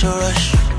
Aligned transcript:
such 0.00 0.08
a 0.08 0.18
rush. 0.18 0.69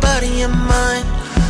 body 0.00 0.42
and 0.42 0.52
mind. 0.52 1.06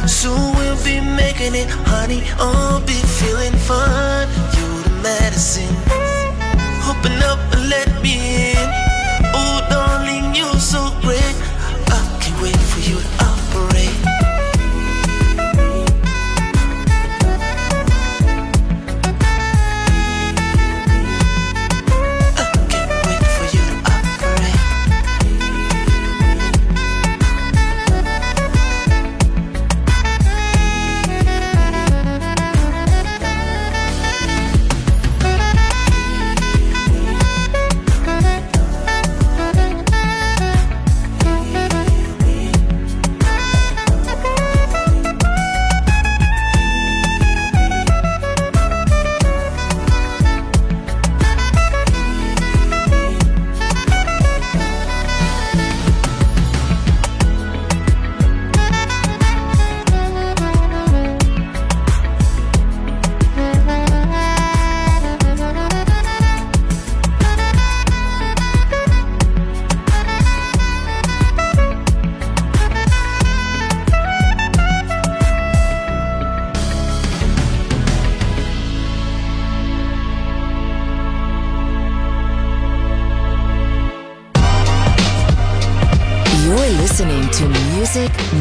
Soon 0.08 0.56
we'll 0.56 0.82
be 0.84 1.00
making 1.00 1.54
it, 1.54 1.68
honey. 1.68 2.22
I'll 2.38 2.80
be 2.80 3.00
feeling 3.18 3.52
fine. 3.52 4.28
You're 4.56 4.82
the 4.82 5.00
medicine. 5.02 6.03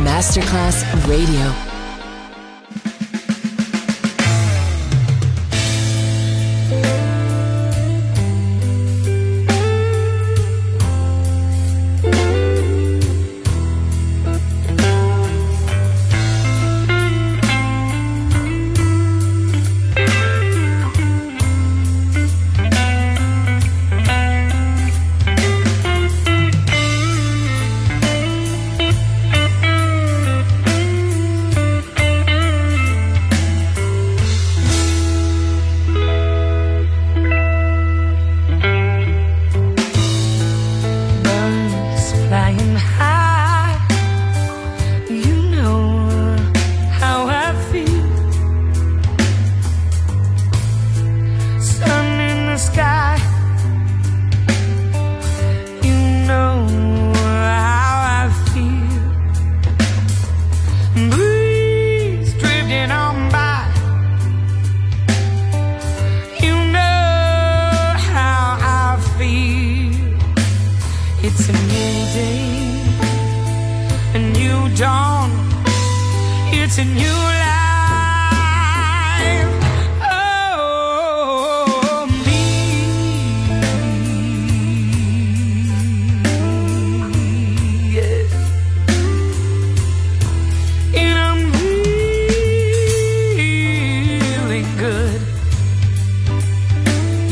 Masterclass 0.03 0.83
Radio. 1.07 1.72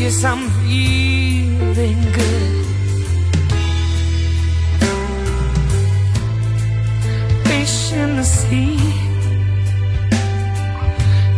Yes, 0.02 0.24
I'm 0.24 0.50
feeling 0.66 2.02
good. 2.12 2.66
Fish 7.46 7.94
in 7.94 8.16
the 8.16 8.24
sea. 8.24 8.80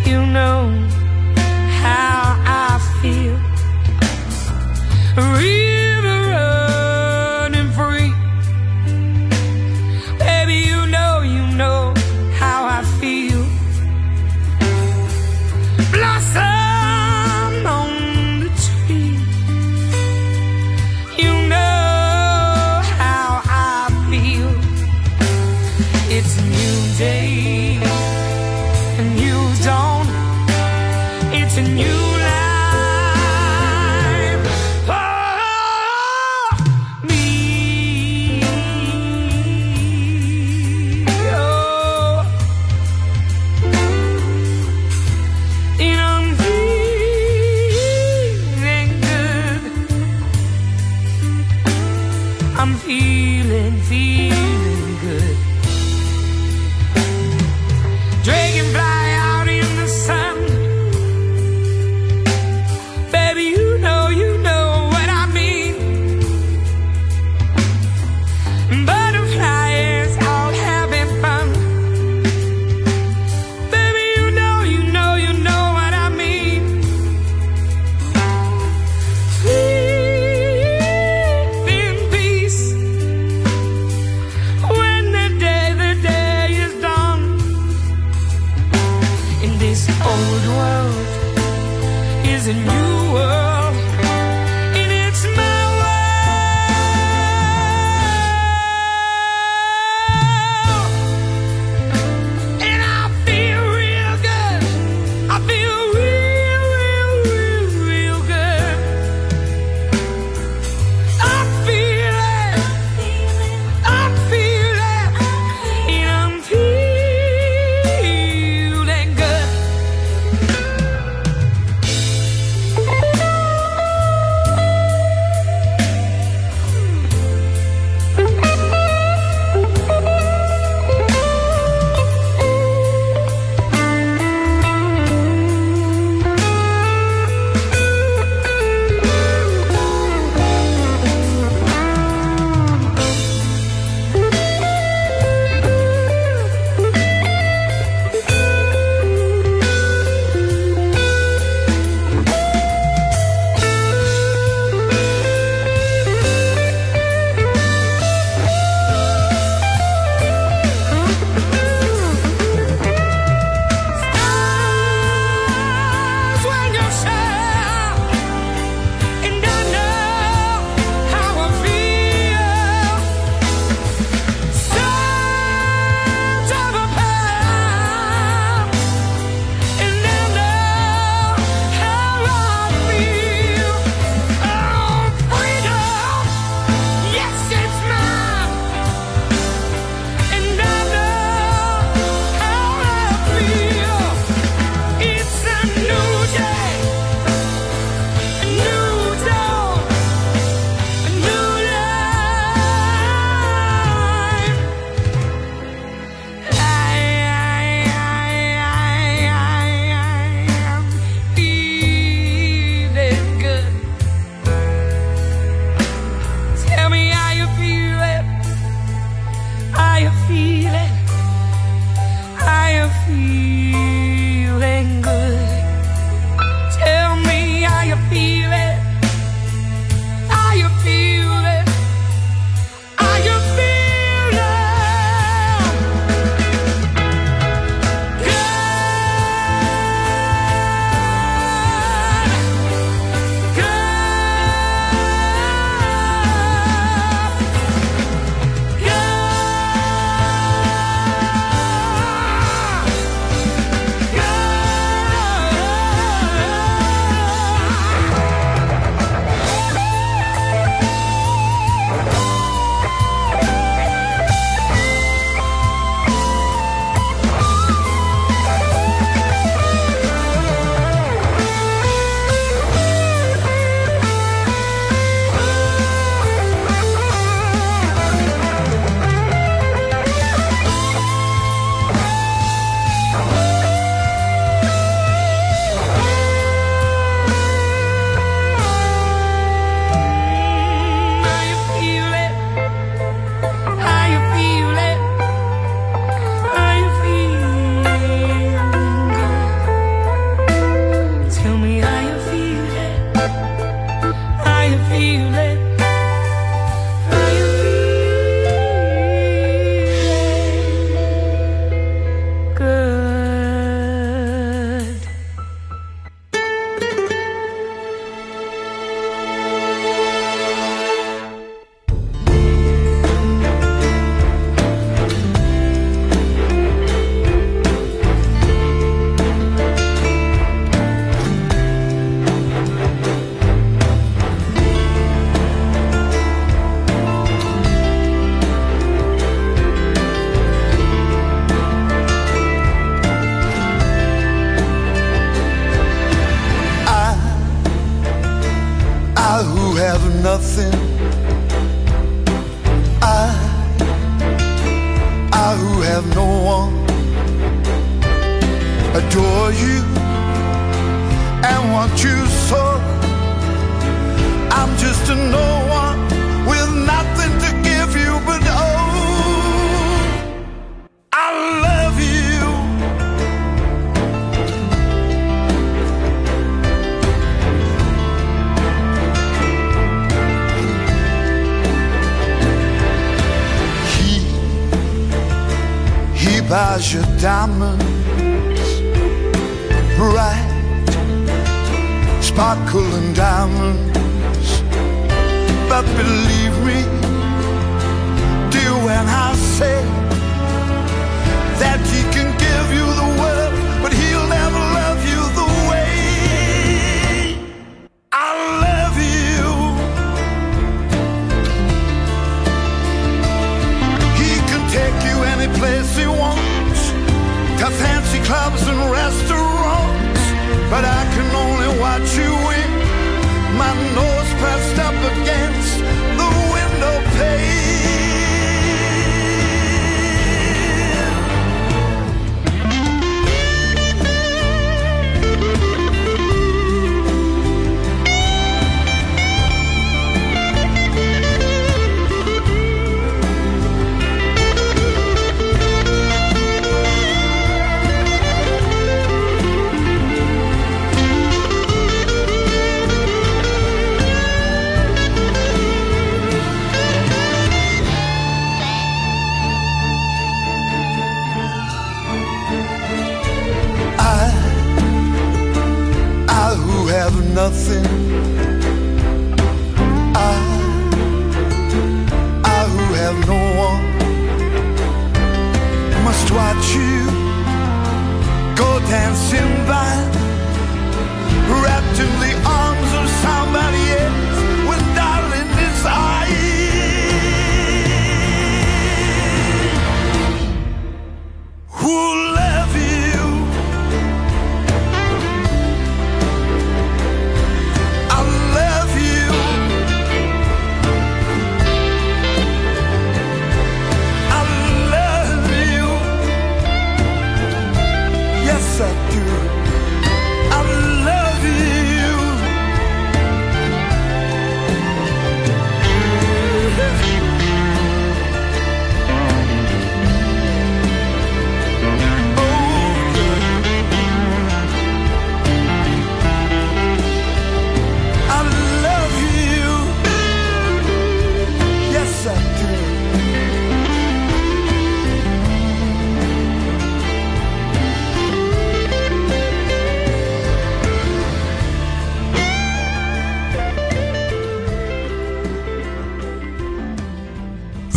You 0.10 0.26
know 0.28 0.72
how 1.82 2.40
I 2.48 2.80
feel. 3.02 3.38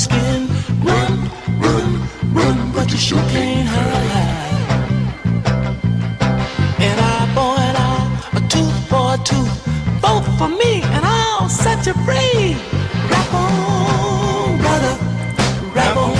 asking. 0.00 0.48
Run, 0.82 1.30
run, 1.60 1.88
run, 2.32 2.72
but 2.72 2.90
you 2.90 2.96
sure 2.96 3.24
can't 3.28 3.68
hide. 3.68 4.64
An 6.88 6.96
eye 7.10 7.28
for 7.34 7.52
an 7.68 7.76
eye, 7.76 8.38
a 8.38 8.40
tooth 8.48 8.78
for 8.88 9.14
a 9.14 9.18
tooth. 9.28 9.54
Vote 10.00 10.24
for 10.38 10.48
me, 10.48 10.82
and 10.94 11.04
I'll 11.04 11.48
set 11.48 11.86
you 11.86 11.94
free. 12.06 12.56
Rap 13.10 13.34
on, 13.34 14.58
brother, 14.62 14.94
rap 15.76 15.96
on. 15.96 16.16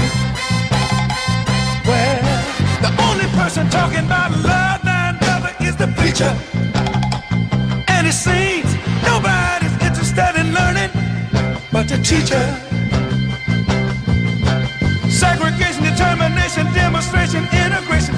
Well, 1.89 2.21
the 2.85 2.93
only 3.07 3.29
person 3.39 3.69
talking 3.71 4.05
about 4.05 4.31
love 4.33 4.85
now, 4.85 5.17
brother, 5.23 5.53
is 5.61 5.77
the 5.77 5.89
preacher. 5.99 6.33
And 7.89 8.07
it 8.07 8.17
seems 8.29 8.71
nobody's 9.11 9.77
interested 9.87 10.33
in 10.41 10.53
learning 10.53 10.91
but 11.73 11.89
the 11.89 11.99
teacher 11.99 12.70
segregation, 15.21 15.83
determination, 15.85 16.65
demonstration, 16.73 17.45
integration. 17.53 18.10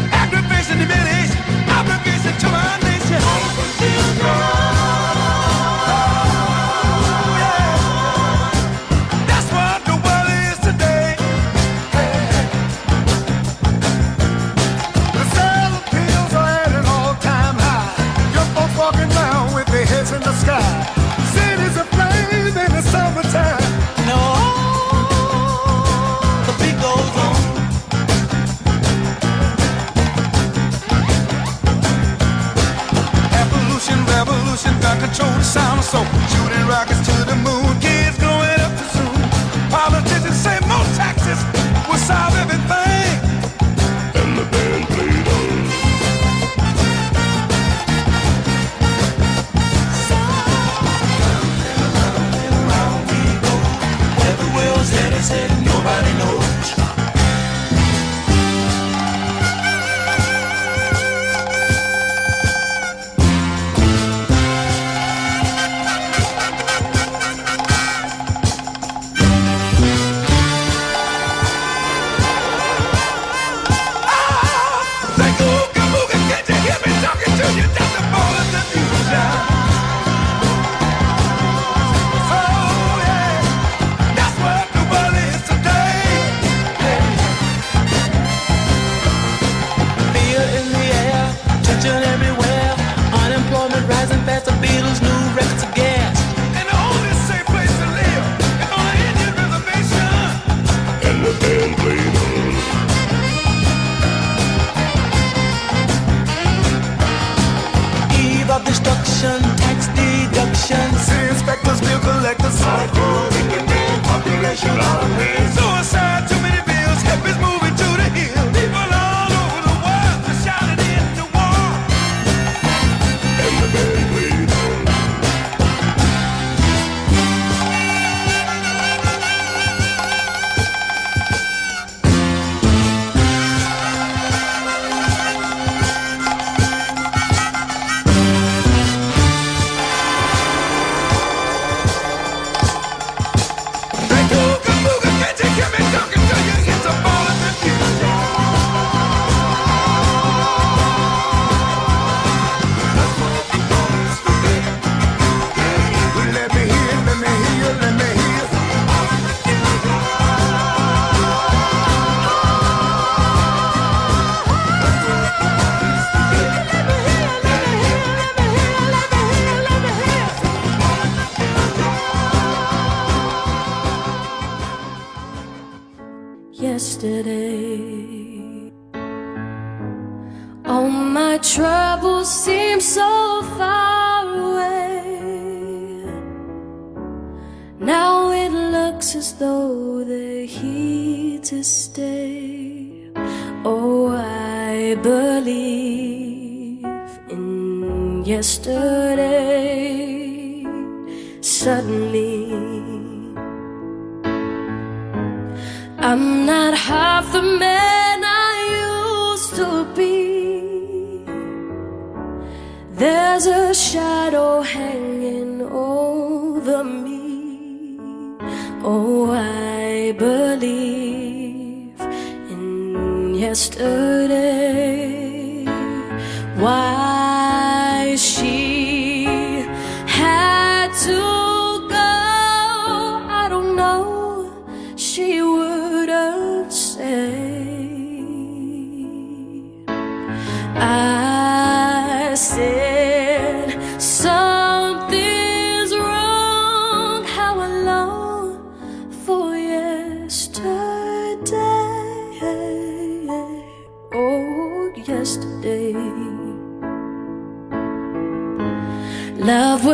yesterday. 223.52 224.41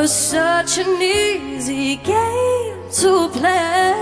Was 0.08 0.16
such 0.16 0.78
an 0.78 1.02
easy 1.02 1.96
game 1.96 2.80
to 2.90 3.28
play. 3.28 3.92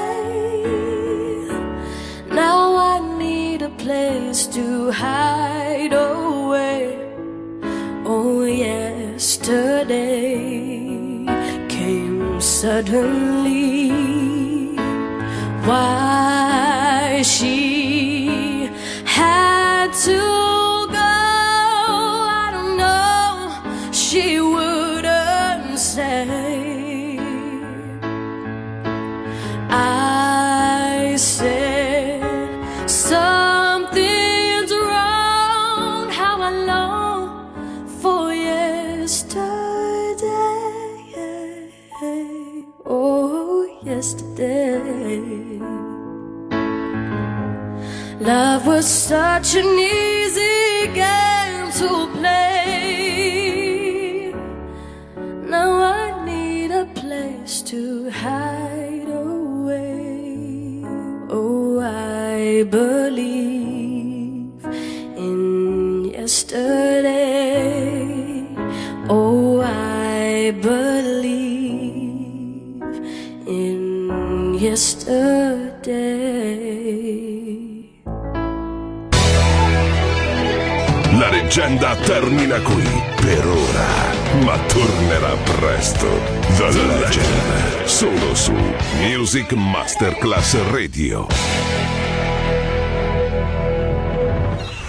Now 2.31 2.77
I 2.77 3.01
need 3.19 3.63
a 3.63 3.71
place 3.71 4.47
to 4.59 4.93
hide 4.93 5.93
away. 5.93 6.97
Oh, 8.05 8.45
yesterday 8.45 8.87
came 11.69 12.41
suddenly. 12.41 13.91
Why 15.67 16.06
termina 82.47 82.61
qui 82.61 82.85
per 83.21 83.47
ora, 83.47 84.45
ma 84.45 84.57
tornerà 84.67 85.35
presto. 85.59 86.07
The 86.57 86.71
Legend, 86.71 87.85
solo 87.85 88.35
su 88.35 88.55
Music 89.01 89.53
Masterclass 89.53 90.57
Radio. 90.71 91.96